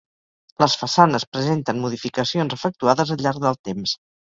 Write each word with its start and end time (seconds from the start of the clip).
Les 0.63 0.77
façanes 0.83 1.25
presenten 1.35 1.83
modificacions 1.85 2.59
efectuades 2.59 3.15
al 3.19 3.25
llarg 3.27 3.47
del 3.47 3.63
temps. 3.71 3.97